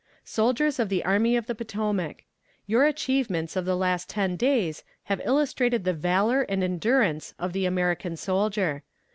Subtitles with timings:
[0.25, 2.23] "Soldiers of the Army of the Potomac:
[2.65, 7.67] Your achievements of the last ten days have illustrated the valor and endurance of the
[7.67, 8.81] American soldier.